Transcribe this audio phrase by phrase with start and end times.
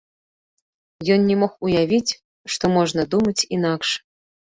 [1.15, 2.15] Ён не мог уявіць,
[2.55, 3.89] што можна думаць інакш.